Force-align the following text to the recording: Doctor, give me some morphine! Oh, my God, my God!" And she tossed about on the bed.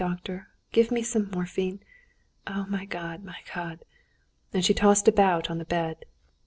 Doctor, 0.03 0.47
give 0.71 0.89
me 0.89 1.03
some 1.03 1.29
morphine! 1.29 1.79
Oh, 2.47 2.65
my 2.67 2.85
God, 2.85 3.23
my 3.23 3.37
God!" 3.53 3.83
And 4.51 4.65
she 4.65 4.73
tossed 4.73 5.07
about 5.07 5.51
on 5.51 5.59
the 5.59 5.63
bed. 5.65 6.05